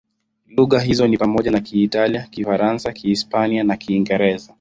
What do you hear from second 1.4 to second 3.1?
na Kiitalia, Kifaransa,